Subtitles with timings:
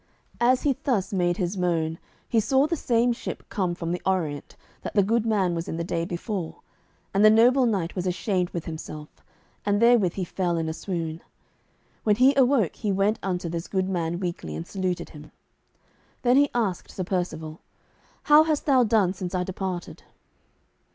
[0.39, 4.55] As he thus made his moan, he saw the same ship come from the Orient
[4.81, 6.61] that the good man was in the day before,
[7.13, 9.09] and the noble knight was ashamed with himself,
[9.63, 11.21] and therewith he fell in a swoon.
[12.03, 15.31] When he awoke he went unto this good man weakly, and saluted him.
[16.23, 17.61] Then he asked Sir Percivale,
[18.23, 20.01] "How hast thou done since I departed?"